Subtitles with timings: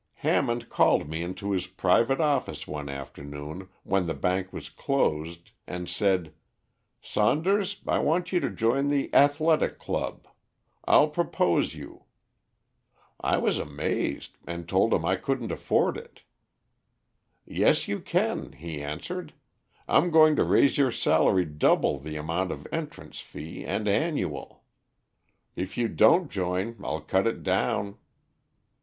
[0.25, 5.87] Hammond called me into his private office one afternoon when the bank was closed, and
[5.87, 6.33] said,
[7.03, 10.27] 'Saunders, I want you to join the Athletic Club;
[10.85, 12.05] I'll propose you.'
[13.19, 16.21] I was amazed and told him I couldn't afford it.
[17.45, 19.33] 'Yes, you can,' he answered.
[19.87, 24.63] 'I'm going to raise your salary double the amount of entrance fee and annual.
[25.55, 27.99] If you don't join I'll cut it down.'